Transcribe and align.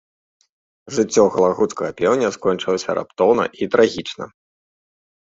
Жыццё 0.95 1.25
галагуцкага 1.35 1.91
пеўня 2.01 2.33
скончылася 2.39 2.91
раптоўна 3.01 3.43
і 3.63 3.73
трагічна. 3.77 4.25